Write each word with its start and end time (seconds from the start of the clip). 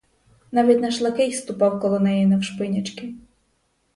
Навіть 0.51 0.79
наш 0.81 1.01
лакей 1.01 1.31
ступав 1.33 1.79
коло 1.81 1.99
неї 1.99 2.25
навшпинячки. 2.25 3.13